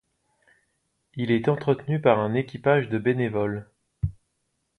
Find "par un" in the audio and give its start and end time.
2.01-2.33